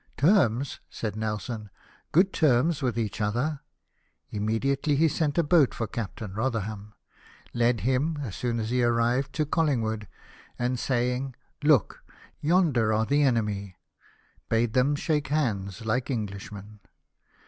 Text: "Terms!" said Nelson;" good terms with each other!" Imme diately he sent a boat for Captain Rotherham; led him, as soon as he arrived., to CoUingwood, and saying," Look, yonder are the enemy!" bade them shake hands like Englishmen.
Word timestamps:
"Terms!" 0.17 0.79
said 0.89 1.15
Nelson;" 1.15 1.69
good 2.11 2.33
terms 2.33 2.81
with 2.81 2.97
each 2.97 3.21
other!" 3.21 3.59
Imme 4.33 4.59
diately 4.59 4.97
he 4.97 5.07
sent 5.07 5.37
a 5.37 5.43
boat 5.43 5.75
for 5.75 5.85
Captain 5.85 6.33
Rotherham; 6.33 6.95
led 7.53 7.81
him, 7.81 8.17
as 8.23 8.35
soon 8.35 8.59
as 8.59 8.71
he 8.71 8.81
arrived., 8.81 9.31
to 9.33 9.45
CoUingwood, 9.45 10.07
and 10.57 10.79
saying," 10.79 11.35
Look, 11.63 12.03
yonder 12.39 12.91
are 12.91 13.05
the 13.05 13.21
enemy!" 13.21 13.75
bade 14.49 14.73
them 14.73 14.95
shake 14.95 15.27
hands 15.27 15.85
like 15.85 16.09
Englishmen. 16.09 16.79